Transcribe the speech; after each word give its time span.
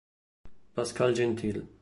Pascal 0.73 1.13
Gentil 1.13 1.61